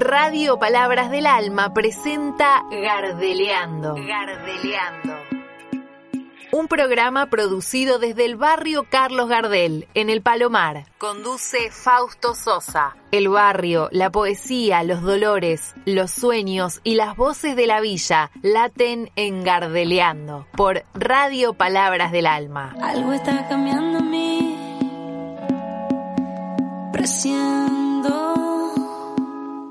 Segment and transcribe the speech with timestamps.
[0.00, 3.94] Radio Palabras del Alma presenta Gardeleando.
[3.94, 5.14] Gardeleando.
[6.52, 10.86] Un programa producido desde el barrio Carlos Gardel, en el Palomar.
[10.98, 12.96] Conduce Fausto Sosa.
[13.10, 19.10] El barrio, la poesía, los dolores, los sueños y las voces de la villa laten
[19.16, 22.74] en Gardeleando por Radio Palabras del Alma.
[22.82, 24.56] Algo está cambiando en mí.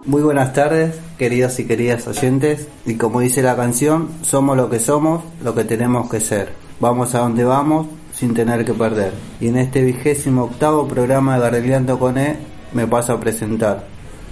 [0.08, 2.68] Muy buenas tardes, queridos y queridas oyentes.
[2.86, 6.50] Y como dice la canción, somos lo que somos, lo que tenemos que ser.
[6.80, 9.14] Vamos a donde vamos sin tener que perder.
[9.40, 12.38] Y en este vigésimo octavo programa de Gardeliando con E
[12.74, 13.88] me paso a presentar.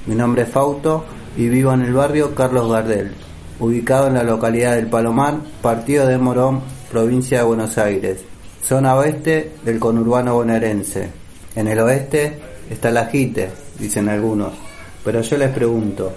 [0.06, 1.06] Mi nombre es Fausto
[1.36, 3.16] y vivo en el barrio Carlos Gardel,
[3.60, 8.20] ubicado en la localidad del Palomar, partido de Morón, provincia de Buenos Aires,
[8.62, 11.10] zona oeste del conurbano bonaerense.
[11.56, 12.38] En el oeste
[12.70, 13.50] está la Jite,
[13.80, 14.63] dicen algunos.
[15.04, 16.14] Pero yo les pregunto,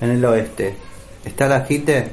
[0.00, 0.74] en el oeste,
[1.24, 2.08] ¿está la JITE?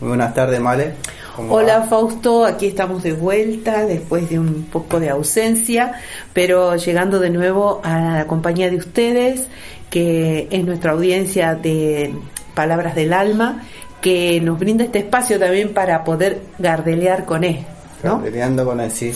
[0.00, 0.94] Muy buenas tardes, Male.
[1.36, 1.86] ¿Cómo Hola va?
[1.86, 5.92] Fausto, aquí estamos de vuelta después de un poco de ausencia,
[6.32, 9.46] pero llegando de nuevo a la compañía de ustedes,
[9.88, 12.12] que es nuestra audiencia de
[12.54, 13.62] Palabras del Alma,
[14.00, 17.64] que nos brinda este espacio también para poder gardelear con él,
[18.02, 18.20] ¿no?
[18.20, 19.12] Peleando con el sí.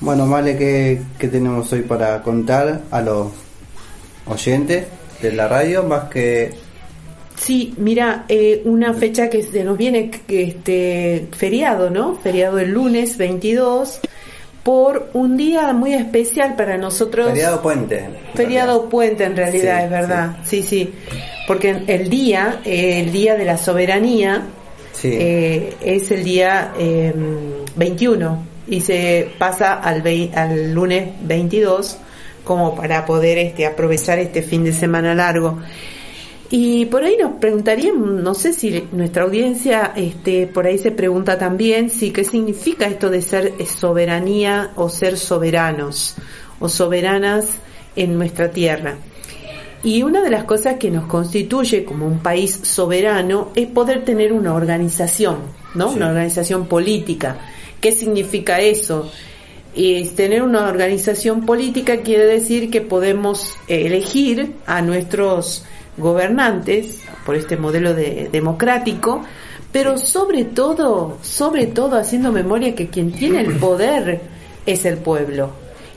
[0.00, 3.28] Bueno, Male, ¿qué, ¿qué tenemos hoy para contar a los
[4.26, 4.86] oyentes
[5.22, 5.82] de la radio?
[5.84, 6.52] Más que
[7.36, 12.14] Sí, mira, eh, una fecha que se nos viene, que este feriado, ¿no?
[12.22, 13.98] Feriado el lunes 22,
[14.62, 17.28] por un día muy especial para nosotros.
[17.30, 17.98] feriado puente.
[17.98, 18.90] en Feriado realidad.
[18.90, 20.36] puente en realidad, Sí, es verdad.
[20.44, 20.90] Sí, sí.
[21.48, 24.42] Porque el día, eh, el día de la soberanía,
[24.92, 25.08] Sí.
[25.12, 27.12] eh, es el día eh,
[27.74, 31.96] 21 y se pasa al, vei- al lunes 22
[32.44, 35.58] como para poder este, aprovechar este fin de semana largo.
[36.50, 41.38] Y por ahí nos preguntarían, no sé si nuestra audiencia este, por ahí se pregunta
[41.38, 46.14] también si qué significa esto de ser soberanía o ser soberanos
[46.60, 47.46] o soberanas
[47.96, 48.96] en nuestra tierra.
[49.82, 54.32] Y una de las cosas que nos constituye como un país soberano es poder tener
[54.32, 55.38] una organización,
[55.74, 55.88] ¿no?
[55.88, 55.96] Sí.
[55.96, 57.38] Una organización política.
[57.80, 59.10] ¿Qué significa eso?
[59.74, 65.64] Es tener una organización política quiere decir que podemos elegir a nuestros
[65.96, 69.22] gobernantes por este modelo de- democrático,
[69.72, 74.20] pero sobre todo, sobre todo haciendo memoria que quien tiene el poder
[74.66, 75.50] es el pueblo.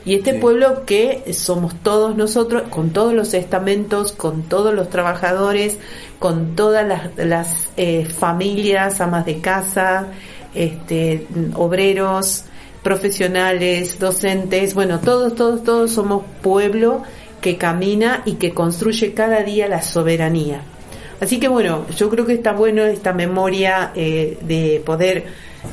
[0.06, 0.38] Y este Sí.
[0.38, 5.78] pueblo que somos todos nosotros, con todos los estamentos, con todos los trabajadores,
[6.18, 10.06] con todas las, las, eh, familias, amas de casa,
[10.54, 12.44] este, obreros,
[12.86, 17.02] profesionales, docentes, bueno, todos, todos, todos somos pueblo
[17.40, 20.60] que camina y que construye cada día la soberanía.
[21.20, 25.24] Así que bueno, yo creo que está bueno esta memoria eh, de poder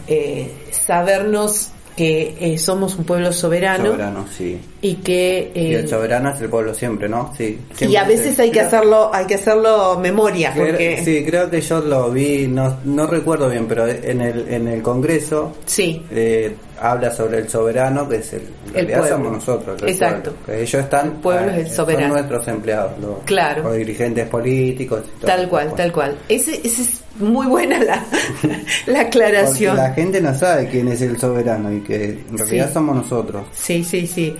[0.07, 4.59] eh, sabernos que eh, somos un pueblo soberano, Soberano, sí.
[4.81, 7.31] y que Y eh, el soberano es el pueblo siempre, ¿no?
[7.37, 7.59] Sí.
[7.81, 11.61] y a veces hay que hacerlo hay que hacerlo memoria creo- porque Sí, creo que
[11.61, 16.55] yo lo vi, no, no recuerdo bien, pero en el, en el Congreso sí eh,
[16.81, 19.15] habla sobre el soberano, que es el, en El realidad pueblo.
[19.17, 19.81] somos nosotros.
[19.83, 20.31] el Exacto.
[20.31, 20.45] pueblo.
[20.47, 22.05] Que ellos están, El pueblo es el eh, soberano.
[22.07, 23.63] Son nuestros empleados, los, Claro.
[23.63, 25.03] los dirigentes políticos.
[25.05, 27.95] y todo tal cual tal cual ese, ese es muy buena la,
[28.43, 28.53] la
[28.85, 32.73] Porque aclaración la gente no sabe quién es el soberano y que en realidad Sí.
[32.73, 33.45] somos nosotros.
[33.53, 34.35] Sí, sí, sí.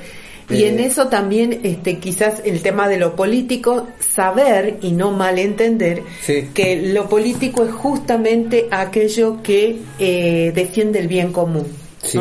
[0.49, 5.11] Y Eh, en eso también, este, quizás el tema de lo político, saber y no
[5.11, 6.49] malentender Sí.
[6.53, 11.65] que lo político es justamente aquello que eh, defiende el bien común.
[12.03, 12.19] Sí.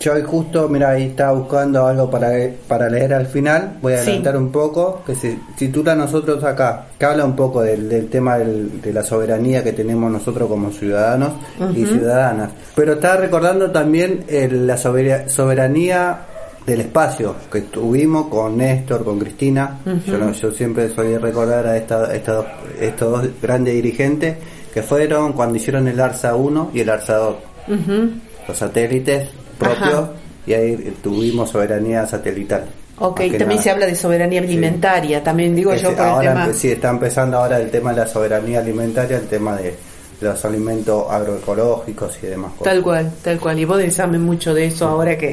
[0.00, 2.30] Yo hoy justo, mira, ahí estaba buscando algo para,
[2.66, 4.02] para leer al final, voy a Sí.
[4.10, 8.36] adelantar un poco, que se titula Nosotros acá, que habla un poco del, del tema
[8.38, 11.32] del- de la soberanía que tenemos nosotros como ciudadanos
[11.74, 12.50] y ciudadanas.
[12.74, 16.18] Pero estaba recordando también el- la sobera- soberanía
[16.66, 19.78] del espacio que tuvimos con Néstor, con Cristina.
[20.06, 22.44] yo, no- yo siempre solía recordar a esta- esta
[22.80, 24.36] estos dos grandes dirigentes
[24.72, 27.36] que fueron cuando hicieron el ARSA 1 y el ARSA 2
[27.68, 28.10] Ujú.
[28.48, 30.10] los satélites propios Ajá.
[30.46, 32.64] y ahí tuvimos soberanía satelital.
[32.98, 33.62] Ok, también nada.
[33.62, 36.46] se habla de soberanía alimentaria, también digo yo Este, por el ahora tema...
[36.46, 39.74] empe- sí, está empezando ahora el tema de la soberanía alimentaria, el tema de
[40.20, 42.72] los alimentos agroecológicos y demás cosas.
[42.72, 43.58] Tal cual, tal cual.
[43.58, 45.30] Y vos sabes mucho de eso ahora que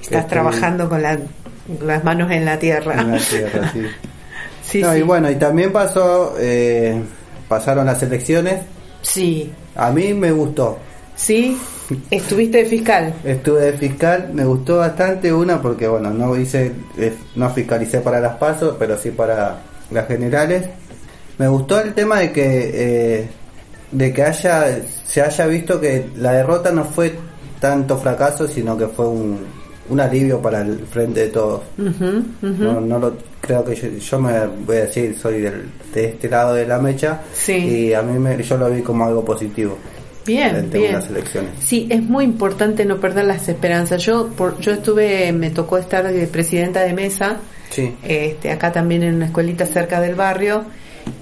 [0.00, 1.18] estás Estoy- trabajando con la-
[1.84, 3.00] las manos en la tierra.
[3.00, 3.82] En la tierra, sí.
[4.64, 5.00] Sí, No, sí.
[5.00, 6.98] Y bueno, y también pasó, eh,
[7.48, 8.62] pasaron las elecciones.
[9.02, 10.78] Sí, A mí me gustó.
[11.14, 11.58] sí.
[12.10, 13.14] Estuviste de fiscal.
[13.24, 18.20] Estuve de fiscal, me gustó bastante una porque bueno, no hice, eh, no fiscalicé para
[18.20, 19.58] las pasos, pero sí para
[19.90, 20.64] las generales.
[21.38, 23.28] Me gustó el tema de que eh,
[23.90, 27.12] de que haya se haya visto que la derrota no fue
[27.60, 29.38] tanto fracaso, sino que fue un,
[29.88, 31.62] un alivio para el frente de todos.
[31.76, 36.28] No, no lo creo que yo, yo me voy a decir soy del, de este
[36.28, 37.52] lado de la mecha Sí.
[37.52, 39.76] y a mí me, yo lo vi como algo positivo.
[40.26, 40.94] Bien, de bien.
[41.10, 41.50] elecciones.
[41.60, 44.02] Sí, es muy importante no perder las esperanzas.
[44.04, 47.36] Yo, por, yo estuve, me tocó estar de presidenta de mesa,
[47.70, 47.94] Sí.
[48.02, 50.64] este, acá también en una escuelita cerca del barrio,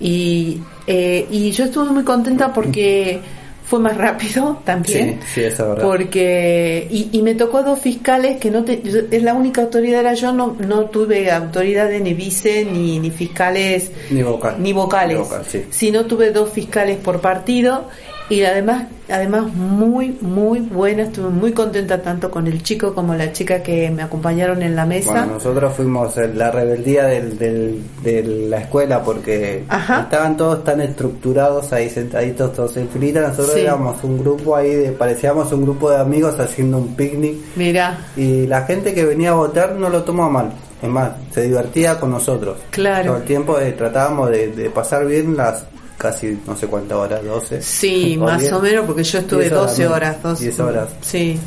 [0.00, 3.20] y, eh, y yo estuve muy contenta porque
[3.64, 5.20] fue más rápido también.
[5.22, 5.82] Sí, sí, eso es verdad.
[5.84, 8.82] Porque, y, y me tocó dos fiscales que no te,
[9.12, 13.92] es la única autoridad era yo, no, no tuve autoridades ni vice ni, ni fiscales
[14.10, 14.56] Ni vocal.
[14.58, 15.64] ni vocales, Ni vocal, sí.
[15.70, 17.88] sino tuve dos fiscales por partido
[18.30, 23.32] y además además muy muy buena, estuve muy contenta tanto con el chico como la
[23.32, 25.10] chica que me acompañaron en la mesa.
[25.10, 30.02] Bueno, nosotros fuimos la rebeldía del, del- de la escuela porque Ajá.
[30.02, 33.20] estaban todos tan estructurados ahí sentaditos todos en filita.
[33.20, 33.60] Nosotros Sí.
[33.60, 38.46] éramos un grupo ahí, de, parecíamos un grupo de amigos haciendo un picnic Mira, y
[38.46, 40.52] la gente que venía a votar no lo tomó mal.
[40.80, 42.58] Es más, se divertía con nosotros.
[42.70, 43.08] Claro.
[43.08, 45.64] Todo el tiempo eh, tratábamos de, de pasar bien las
[46.00, 47.60] casi no sé cuántas horas, 12.
[47.62, 49.94] sí, O más o menos porque yo estuve 10 horas, 12 ¿no?
[49.94, 50.42] horas, 12.
[50.44, 50.88] 10 horas.
[51.02, 51.38] Sí.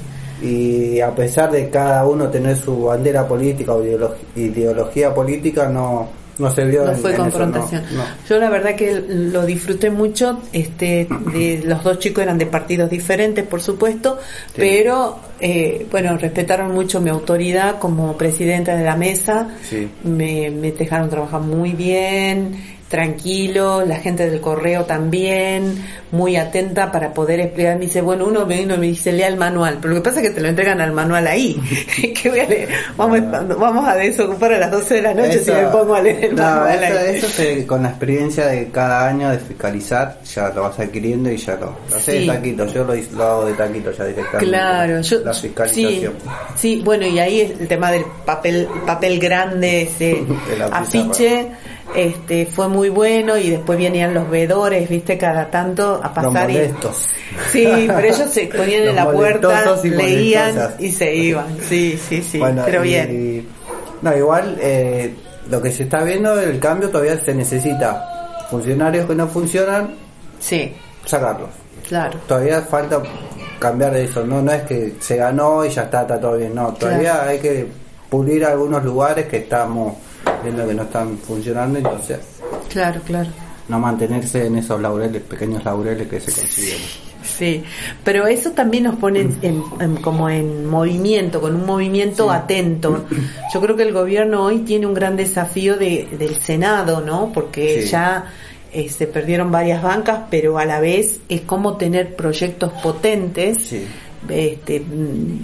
[0.41, 6.21] y a pesar de cada uno tener su bandera política o ideolo- ideología política no
[6.35, 7.83] no se vio no fue en eso, confrontación.
[7.91, 8.03] no, no.
[8.27, 10.39] Yo la verdad que lo disfruté mucho.
[10.51, 14.17] Este, de, los dos chicos eran de partidos diferentes, por supuesto,
[14.47, 14.53] Sí.
[14.57, 19.47] pero eh, bueno, respetaron mucho mi autoridad como presidenta de la mesa.
[19.69, 19.87] Sí.
[20.05, 23.83] Me, me dejaron trabajar muy bien, tranquilo.
[23.83, 27.79] La gente del correo también, muy atenta para poder explicar.
[27.79, 29.79] Me dice, bueno, uno me y me dice, lea el manual.
[29.81, 31.59] Pero lo que pasa es que te lo entregan al manual ahí.
[32.21, 32.69] ¿Qué voy a leer?
[32.95, 33.19] Vamos,
[33.57, 36.35] vamos a desocupar a las 12 de la noche si me pongo a leer el
[36.35, 36.99] no, manual eso,
[37.39, 37.47] ahí.
[37.47, 41.55] eso con la experiencia de cada año de fiscalizar ya lo vas adquiriendo y ya
[41.55, 42.27] lo, lo haces Sí.
[42.27, 46.13] de taquito yo lo, lo hago de taquito ya directamente Claro, yo la fiscalización
[46.55, 50.23] sí, bueno, y ahí es el tema del papel papel grande, ese
[50.71, 51.47] afiche,
[51.95, 56.49] este fue muy bueno y después venían los veedores, viste, cada tanto a los pasar
[56.49, 57.07] y molestos
[57.51, 60.81] Sí, pero ellos se ponían en Los la puerta, y leían molestosas.
[60.81, 61.57] y se iban.
[61.67, 63.47] Sí, sí, sí, Bueno, pero y- bien.
[64.01, 65.13] no, igual eh,
[65.49, 68.09] lo que se está viendo, el cambio todavía se necesita.
[68.49, 69.95] Funcionarios que no funcionan,
[70.39, 70.73] Sí,
[71.05, 71.49] sacarlos.
[71.87, 72.19] claro.
[72.27, 73.01] Todavía falta
[73.59, 76.73] cambiar eso, no no es que se ganó y ya está, está todo bien, no,
[76.73, 77.29] todavía Claro.
[77.29, 77.65] hay que
[78.09, 79.93] pulir algunos lugares que estamos
[80.43, 82.19] viendo que no están funcionando, entonces
[82.69, 83.29] Claro, claro.
[83.69, 86.77] no mantenerse en esos laureles, pequeños laureles que se consiguen.
[87.23, 87.63] Sí,
[88.03, 93.05] pero eso también nos pone en, en- como en movimiento, con un movimiento atento.
[93.53, 97.31] Yo creo que el gobierno hoy tiene un gran desafío de, del Senado, ¿no?
[97.33, 97.89] Porque Sí.
[97.89, 98.25] ya
[98.73, 103.85] eh, se perdieron varias bancas, pero a la vez es como tener proyectos potentes, Sí.
[104.29, 104.83] Este,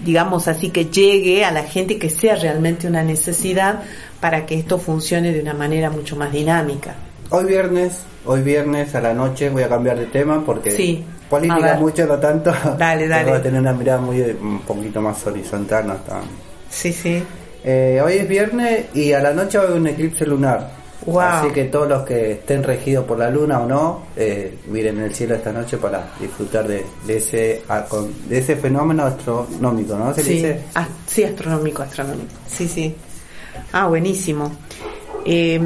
[0.06, 3.82] digamos así, que llegue a la gente que sea realmente una necesidad
[4.20, 6.96] para que esto funcione de una manera mucho más dinámica.
[7.32, 11.76] Hoy viernes, hoy viernes a la noche voy a cambiar de tema porque Sí, política
[11.80, 12.52] mucho no tanto.
[12.78, 13.30] Dale, dale.
[13.30, 16.24] Voy a tener una mirada muy un poquito más horizontal, no tan.
[16.70, 17.24] Sí, sí.
[17.64, 20.79] Eh, hoy es viernes y a la noche va a haber un eclipse lunar.
[21.12, 21.22] Wow.
[21.22, 25.14] Así que todos los que estén regidos por la luna o no, eh, miren el
[25.14, 27.64] cielo esta noche para disfrutar de, de ese
[28.28, 30.14] de ese fenómeno astronómico, ¿no?
[30.14, 30.62] Se Sí, dice.
[30.76, 32.28] ah, sí, astronómico, astronómico.
[32.48, 32.96] Sí, sí.
[33.74, 34.52] Ah, buenísimo.
[35.26, 35.60] Eh,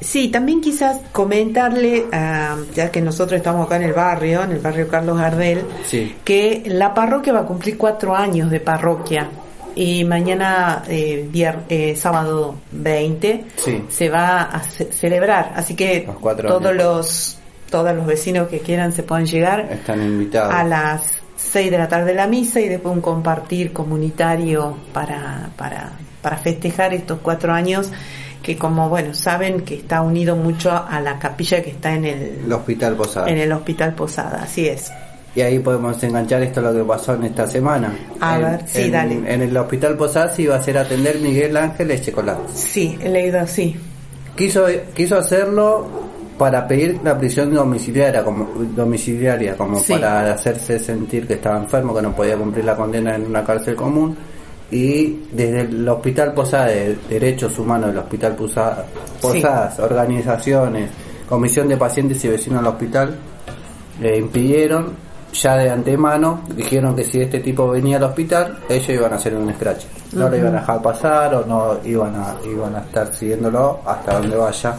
[0.00, 4.58] sí, también quizás comentarle, ah, ya que nosotros estamos acá en el barrio, en el
[4.60, 6.16] barrio Carlos Gardel, Sí.
[6.24, 9.28] que la parroquia va a cumplir cuatro años de parroquia
[9.76, 13.84] y mañana, eh, vier- eh, sábado 20, Sí.
[13.88, 15.52] se va a ce- celebrar.
[15.56, 16.76] Así que Los todos años.
[16.76, 17.38] los
[17.70, 20.52] todos los vecinos que quieran se pueden llegar Están invitados.
[20.54, 21.02] a las
[21.36, 26.92] 6 de la tarde la misa y después un compartir comunitario para, para, para festejar
[26.92, 27.90] estos cuatro años
[28.42, 32.40] que como bueno saben que está unido mucho a la capilla que está en el,
[32.44, 33.30] El hospital Posada.
[33.30, 34.92] en el hospital Posada, así es.
[35.34, 37.92] Y ahí podemos enganchar esto a lo que pasó en esta semana.
[38.20, 39.14] A En- ver, sí, en, dale.
[39.34, 42.36] En el hospital Posada se iba a hacer atender Miguel Ángel Echecolá.
[42.54, 43.74] Sí, he leído así.
[44.36, 45.86] Quiso, quiso hacerlo
[46.38, 49.92] para pedir la prisión domiciliaria como, domiciliaria, como Sí.
[49.94, 53.74] para hacerse sentir que estaba enfermo, que no podía cumplir la condena en una cárcel
[53.76, 54.16] común.
[54.70, 58.84] Y desde el Hospital Posada de Derechos Humanos del Hospital Posada,
[59.20, 60.90] Posadas, organizaciones,
[61.28, 63.14] Comisión de Pacientes y Vecinos del Hospital,
[64.00, 69.12] le impidieron ya de antemano, dijeron que si este tipo venía al hospital, ellos iban
[69.12, 69.84] a hacer un scratch.
[70.12, 74.18] No lo iban a dejar pasar o no iban a, iban a estar siguiéndolo hasta
[74.18, 74.76] donde vaya.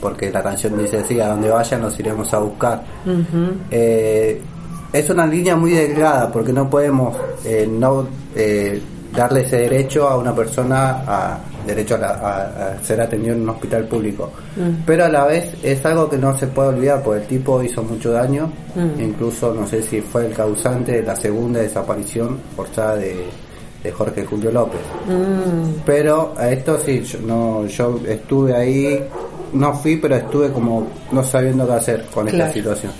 [0.00, 2.82] porque la canción dice así, a donde vayan nos iremos a buscar.
[3.06, 3.52] Ujú.
[3.70, 4.40] Eh,
[4.92, 8.80] es una línea muy delgada porque no podemos eh, no eh,
[9.16, 13.42] darle ese derecho a una persona a derecho a, la- a- a ser atendido en
[13.42, 14.82] un hospital público Mm.
[14.86, 17.82] pero a la vez es algo que no se puede olvidar porque el tipo hizo
[17.82, 19.00] mucho daño Mm.
[19.00, 23.24] incluso no sé si fue el causante de la segunda desaparición forzada de,
[23.82, 25.80] de Jorge Julio López Mm.
[25.86, 29.04] pero a esto sí, yo, no, yo estuve ahí,
[29.52, 32.44] no fui, pero estuve como no sabiendo qué hacer con Claro.
[32.44, 32.92] esta situación.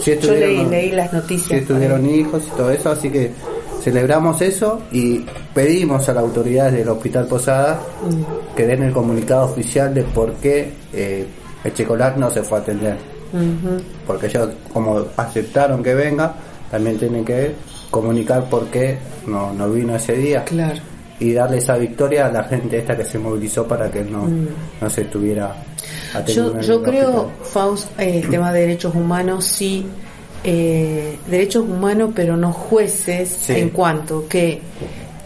[0.00, 1.60] Sí Yo leí, las noticias.
[1.62, 3.32] estuvieron hijos y todo eso, así que
[3.82, 8.54] celebramos eso y pedimos a las autoridades del Hospital Posada Mm.
[8.56, 11.26] que den el comunicado oficial de por qué eh,
[11.64, 12.96] el Checolar no se fue a atender.
[14.06, 16.34] Porque ellos, como aceptaron que venga,
[16.70, 17.54] también tienen que
[17.90, 20.80] comunicar por qué no, no vino ese día Claro.
[21.20, 24.46] y darle esa victoria a la gente esta que se movilizó para que no, Mm.
[24.80, 25.54] no se estuviera
[26.14, 27.30] atendiendo Yo, yo creo, hospital.
[27.42, 29.86] Faust, eh, el tema de derechos humanos, sí,
[30.44, 33.52] eh, derechos humanos, pero no jueces, Sí.
[33.54, 34.60] en cuanto que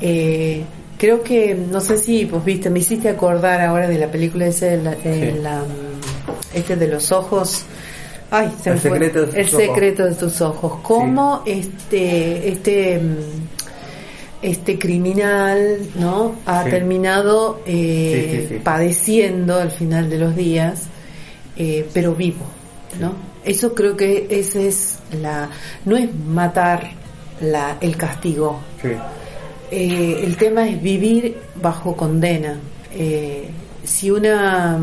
[0.01, 0.63] eh,
[0.99, 4.77] creo que, no sé si vos viste, me hiciste acordar ahora de la película ese,
[4.77, 5.39] de la- de Sí.
[5.41, 5.63] la,
[6.55, 7.65] este de los ojos.
[8.31, 8.91] Ay, se El me fue.
[8.91, 9.81] secreto de tus ojos.
[9.81, 10.73] de tus ojos.
[10.83, 13.17] Cómo este, este, mm,
[14.43, 16.35] este criminal, ¿no?
[16.47, 20.85] Ha terminado eh, padeciendo al final de los días,
[21.57, 22.45] eh, pero vivo,
[23.01, 23.15] ¿no?
[23.45, 25.49] Eso creo que ese es la,
[25.85, 26.91] no es matar
[27.41, 28.61] la, el castigo.
[28.81, 28.91] Sí.
[29.71, 32.59] Eh, el tema es vivir bajo condena.
[32.95, 33.49] Eh,
[33.85, 34.79] si una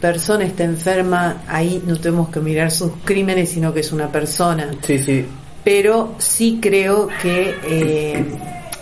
[0.00, 4.70] persona está enferma, ahí no tenemos que mirar sus crímenes, sino que es una persona
[4.82, 5.26] sí, sí,
[5.64, 8.24] pero sí creo que eh,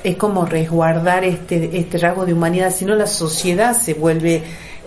[0.04, 4.42] es como resguardar este este rasgo de humanidad, si no la sociedad se vuelve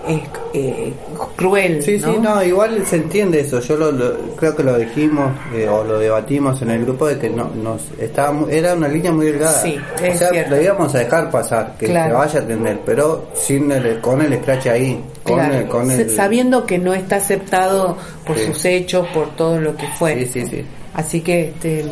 [0.08, 0.94] eh, eh,
[1.36, 1.84] cruel.
[1.84, 3.60] Sí, sí, no, igual se entiende eso.
[3.60, 7.20] Yo lo, lo- creo que lo dijimos eh, o lo debatimos en el grupo de
[7.20, 9.62] que no nos estaba era una línea muy delgada.
[9.62, 10.56] Sí, o es sea, cierto.
[10.56, 12.10] lo íbamos a dejar pasar, que Claro.
[12.12, 15.92] se vaya a atender, pero sin el, con el scratch ahí, con Claro, el, con
[15.92, 18.46] el- sabiendo que no está aceptado por Sí.
[18.48, 20.26] sus hechos, por todo lo que fue.
[20.26, 20.66] Sí, sí, sí.
[20.94, 21.86] Así que, este,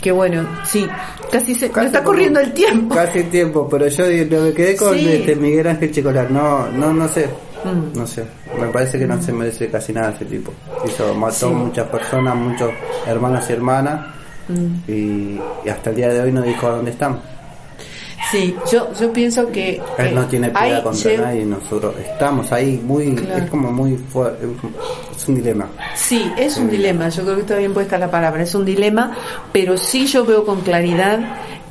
[0.00, 0.86] qué bueno, sí,
[1.30, 2.94] casi se Casi me está como- corriendo el tiempo.
[2.94, 5.08] Casi tiempo, pero yo me quedé con Sí.
[5.08, 6.30] este Miguel Ángel Chicolar.
[6.30, 7.28] No, no, no sé.
[7.64, 7.98] Mm.
[7.98, 8.24] No sé.
[8.60, 10.52] Me parece que no se merece casi nada ese tipo.
[10.86, 11.54] Hizo, mató Sí.
[11.54, 12.70] muchas personas, muchos
[13.06, 14.06] hermanos y hermanas.
[14.48, 14.90] Mm.
[14.90, 17.18] Y, y hasta el día de hoy no dijo dónde están.
[18.36, 19.80] Sí, yo, yo pienso que...
[19.98, 23.44] Él no tiene piedad contra nadie nosotros estamos ahí muy, Claro.
[23.44, 24.46] es como muy fuerte,
[25.16, 25.68] es un dilema.
[25.94, 29.16] Sí, es un dilema, yo creo que está bien puesta la palabra, es un dilema,
[29.52, 31.18] pero sí yo veo con claridad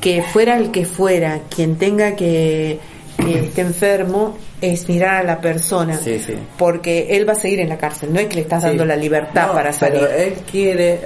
[0.02, 2.80] que fuera el que fuera, quien tenga que,
[3.18, 6.34] que esté enfermo, es mirar a la persona, Sí, sí.
[6.58, 8.96] porque él va a seguir en la cárcel, no es que le estás dando la
[8.96, 10.02] libertad No, para salir.
[10.02, 11.00] Pero él quiere,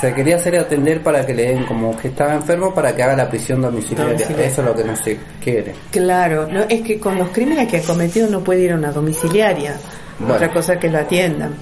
[0.00, 3.16] se quería hacer atender para que le den como que estaba enfermo para que haga
[3.16, 4.12] la prisión domiciliaria.
[4.14, 4.46] Domiciliaria.
[4.46, 5.72] Eso es lo que no se quiere.
[5.90, 8.90] Claro, no, es que con los crímenes que ha cometido no puede ir a una
[8.92, 9.76] domiciliaria,
[10.18, 10.34] Bueno.
[10.34, 11.54] otra cosa que lo atiendan.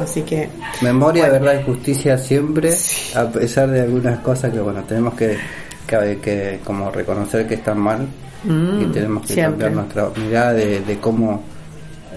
[0.00, 0.48] Así que,
[0.80, 2.72] Memoria, verdad y justicia siempre,
[3.14, 5.36] a pesar de algunas cosas que bueno tenemos que,
[5.86, 8.06] que, que como reconocer que están mal
[8.44, 9.64] Mm, y tenemos que siempre.
[9.70, 11.42] cambiar nuestra mirada de, de cómo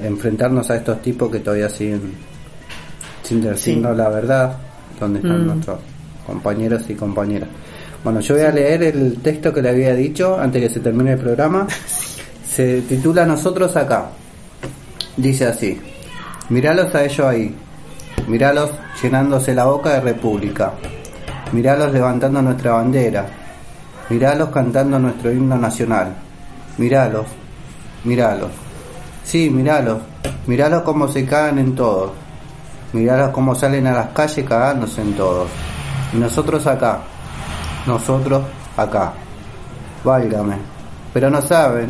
[0.03, 2.01] enfrentarnos a estos tipos que todavía siguen
[3.23, 4.57] sin decirnos la verdad,
[4.99, 5.47] donde están Mm.
[5.47, 5.79] nuestros
[6.25, 7.47] compañeros y compañeras.
[8.03, 11.13] Bueno, yo voy a leer el texto que le había dicho antes que se termine
[11.13, 11.65] el programa.
[12.49, 14.07] Se titula Nosotros acá.
[15.15, 15.79] Dice así.
[16.49, 17.55] Míralos a ellos ahí.
[18.27, 18.71] Míralos
[19.01, 20.73] llenándose la boca de república.
[21.53, 23.25] Míralos levantando nuestra bandera.
[24.09, 26.13] Míralos cantando nuestro himno nacional.
[26.77, 27.25] Míralos.
[28.05, 28.51] Míralos.
[29.23, 29.99] Sí, míralos.
[30.45, 32.11] Míralos cómo se cagan en todos.
[32.93, 35.49] Míralos cómo salen a las calles cagándose en todos.
[36.13, 36.99] Y nosotros acá.
[37.85, 38.43] Nosotros
[38.77, 39.11] acá.
[40.05, 40.55] Válgame.
[41.13, 41.89] Pero no saben.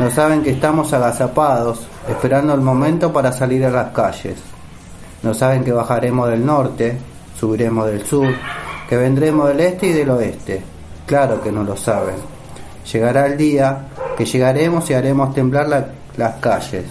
[0.00, 4.42] No saben que estamos agazapados, esperando el momento para salir a las calles.
[5.22, 6.98] No saben que bajaremos del norte,
[7.38, 8.26] subiremos del sur,
[8.88, 10.73] que vendremos del este y del oeste.
[11.06, 12.14] Claro que no lo saben.
[12.90, 16.84] Llegará el día que llegaremos y haremos temblar la- las calles.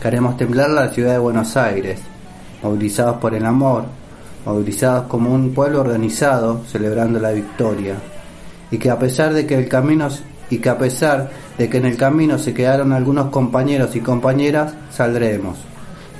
[0.00, 2.00] Que haremos temblar la ciudad de Buenos Aires,
[2.62, 3.84] movilizados por el amor,
[4.44, 7.94] movilizados como un pueblo organizado, celebrando la victoria.
[8.70, 10.08] Y que a pesar de que el camino
[10.50, 14.74] y que a pesar de que en el camino se quedaron algunos compañeros y compañeras,
[14.90, 15.58] saldremos.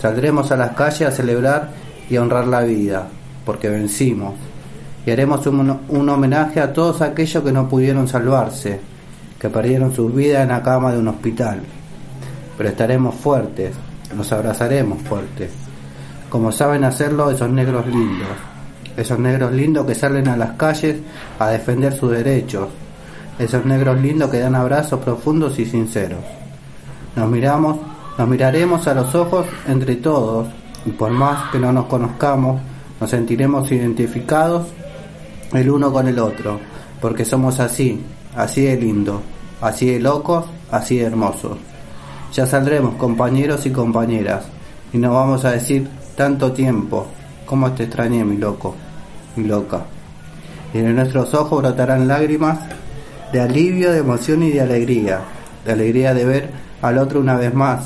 [0.01, 1.69] Saldremos a las calles a celebrar
[2.09, 3.07] y a honrar la vida,
[3.45, 4.35] porque vencimos.
[5.05, 8.81] Y haremos un, un homenaje a todos aquellos que no pudieron salvarse,
[9.39, 11.61] que perdieron sus vidas en la cama de un hospital.
[12.57, 13.75] Pero estaremos fuertes,
[14.17, 15.51] nos abrazaremos fuerte,
[16.29, 18.29] como saben hacerlo esos negros lindos,
[18.97, 20.97] esos negros lindos que salen a las calles
[21.39, 22.69] a defender sus derechos,
[23.39, 26.21] esos negros lindos que dan abrazos profundos y sinceros.
[27.17, 27.79] Nos miramos,
[28.17, 30.49] nos miraremos a los ojos entre todos
[30.87, 32.61] y por más que no nos conozcamos,
[33.01, 34.69] nos sentiremos identificados
[35.55, 36.59] el uno con el otro,
[37.01, 38.01] porque somos así,
[38.37, 39.23] así de lindo,
[39.61, 41.59] así de locos, así de hermosos.
[42.33, 44.45] Ya saldremos compañeros y compañeras,
[44.93, 47.07] y nos vamos a decir tanto tiempo,
[47.45, 48.75] cómo te extrañé mi loco,
[49.37, 49.83] mi loca.
[50.73, 52.59] Y en nuestros ojos brotarán lágrimas
[53.33, 55.21] de alivio, de emoción y de alegría,
[55.65, 57.85] de alegría de ver al otro una vez más,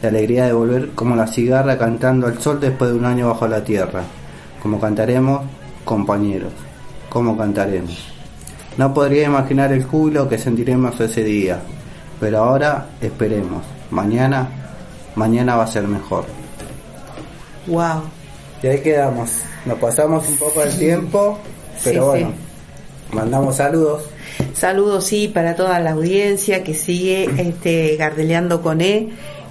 [0.00, 3.46] de alegría de volver como la cigarra cantando al sol después de un año bajo
[3.48, 4.02] la tierra,
[4.62, 5.42] como cantaremos
[5.84, 6.52] compañeros,
[7.08, 8.12] como cantaremos.
[8.76, 11.60] No podría imaginar el júbilo que sentiremos ese día,
[12.20, 13.64] pero ahora esperemos.
[13.90, 14.48] Mañana,
[15.14, 16.26] mañana va a ser mejor.
[17.66, 18.02] Wow.
[18.62, 19.30] Y ahí quedamos.
[19.66, 21.38] Nos pasamos un poco el tiempo,
[21.84, 22.32] pero Sí, bueno,
[23.12, 24.04] mandamos saludos.
[24.54, 29.08] Saludos, sí, para toda la audiencia que sigue este, Gardeleando con E,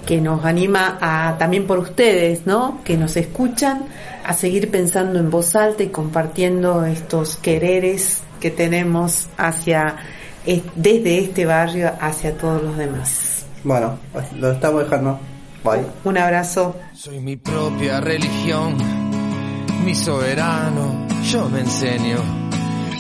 [0.08, 2.80] que nos anima a, también por ustedes, ¿no?
[2.84, 3.84] Que nos escuchan,
[4.26, 9.98] a seguir pensando en voz alta y compartiendo estos quereres que tenemos hacia,
[10.46, 13.46] es- desde este barrio hacia todos los demás.
[13.64, 13.98] Bueno,
[14.40, 15.20] lo estamos dejando.
[15.64, 15.82] Bye.
[16.06, 16.76] Un abrazo.
[16.94, 18.78] Soy mi propia religión,
[19.84, 22.18] mi soberano, yo me enseño.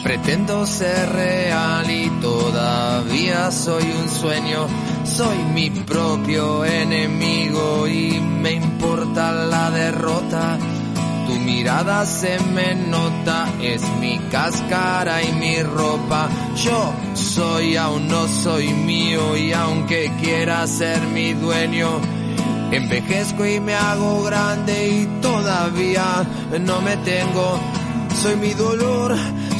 [0.07, 4.65] Pretendo ser real y todavía soy un sueño.
[5.03, 10.57] Soy mi propio enemigo y me importa la derrota.
[11.27, 16.29] Tu mirada se me nota, es mi cáscara y mi ropa.
[16.55, 21.99] Yo soy, aún no soy mío y aunque quiera ser mi dueño,
[22.71, 26.25] Envejezco y me hago grande y todavía
[26.61, 27.59] no me tengo.
[28.21, 29.15] Soy mi dolor,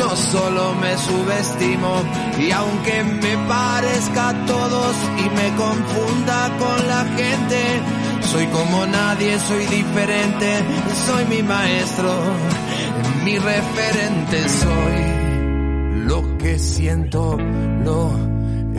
[0.00, 1.92] yo solo me subestimo.
[2.38, 7.60] Y aunque me parezca a todos y me confunda con la gente,
[8.22, 10.48] soy como nadie, soy diferente,
[11.06, 12.12] soy mi maestro,
[13.24, 16.06] mi referente soy.
[16.08, 17.36] Lo que siento,
[17.84, 18.10] lo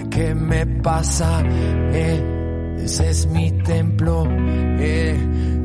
[0.10, 5.18] que me pasa, eh, ese es mi templo, eh,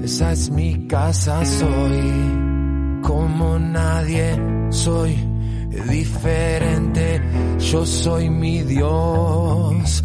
[0.05, 4.39] esa es mi casa, soy como nadie,
[4.71, 5.36] soy
[5.71, 7.21] diferente,
[7.59, 10.03] yo soy mi Dios,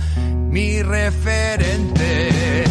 [0.50, 2.64] mi referente.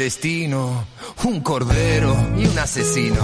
[0.00, 0.86] Clandestino,
[1.24, 3.22] un cordero y un asesino.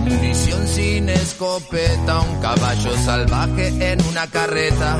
[0.00, 4.98] Munición sin escopeta, un caballo salvaje en una carreta.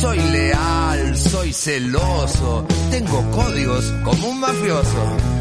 [0.00, 5.35] Soy leal, soy celoso, tengo códigos como un mafioso.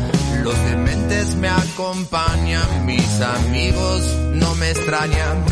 [0.46, 4.04] Los dementes me acompañan, mis amigos
[4.34, 5.44] no me extrañan.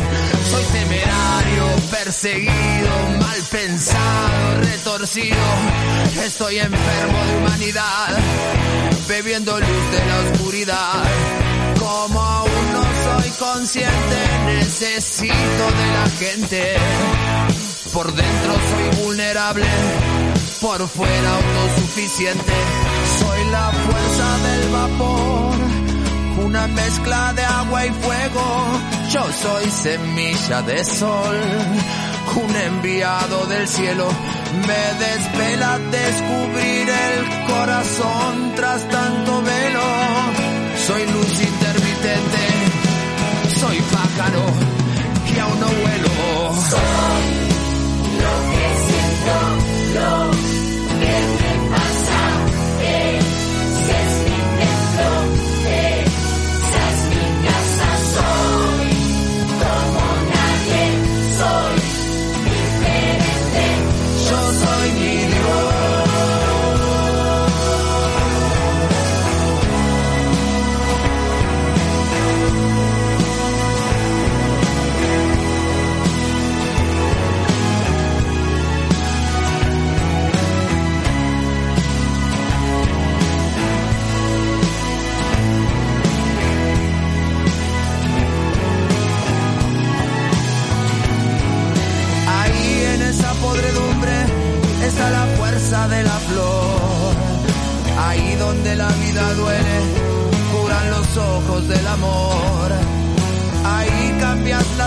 [0.48, 5.36] Soy temerario, perseguido, mal pensado, retorcido.
[6.24, 8.18] Estoy enfermo de humanidad,
[9.08, 11.04] bebiendo luz de la oscuridad.
[11.80, 16.76] Como aún no soy consciente, necesito de la gente.
[17.92, 19.66] Por dentro soy vulnerable,
[20.60, 22.83] por fuera autosuficiente.
[23.54, 25.54] La fuerza del vapor,
[26.44, 28.46] una mezcla de agua y fuego.
[29.12, 31.36] Yo soy semilla de sol,
[32.34, 34.08] un enviado del cielo.
[34.66, 39.93] Me desvela descubrir el corazón tras tanto velo.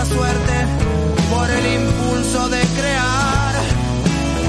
[0.04, 0.54] Suerte
[1.30, 3.54] por el impulso de crear.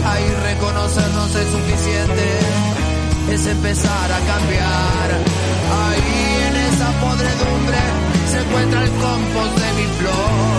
[0.06, 2.28] Ahí reconocernos es suficiente,
[3.32, 5.08] es empezar a cambiar.
[5.82, 7.78] Ahí en esa podredumbre
[8.32, 10.59] se encuentra el compost de mi flor.